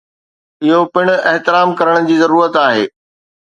اهو 0.63 0.81
پڻ 0.93 1.05
احترام 1.31 1.69
ڪرڻ 1.79 2.09
جي 2.09 2.15
ضرورت 2.23 2.59
آهي. 2.65 2.85